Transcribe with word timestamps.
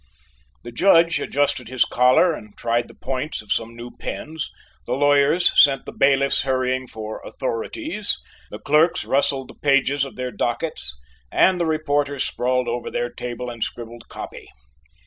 The 0.63 0.71
Judge 0.71 1.19
adjusted 1.21 1.67
his 1.69 1.85
collar 1.85 2.33
and 2.33 2.57
tried 2.57 2.87
the 2.87 2.95
points 2.95 3.43
of 3.43 3.51
some 3.51 3.75
new 3.75 3.91
pens; 3.91 4.49
the 4.87 4.95
lawyers 4.95 5.53
sent 5.63 5.85
the 5.85 5.91
bailiffs 5.91 6.41
hurrying 6.41 6.87
for 6.87 7.21
"authorities"; 7.23 8.17
the 8.49 8.57
clerks 8.57 9.05
rustled 9.05 9.49
the 9.49 9.53
pages 9.53 10.03
of 10.03 10.15
their 10.15 10.31
dockets, 10.31 10.97
and 11.31 11.61
the 11.61 11.67
reporters 11.67 12.23
sprawled 12.23 12.67
over 12.67 12.89
their 12.89 13.11
table 13.11 13.51
and 13.51 13.61
scribbled 13.63 14.09
copy. 14.09 14.47